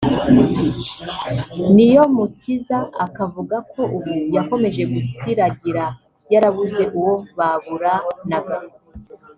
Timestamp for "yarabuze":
6.33-6.83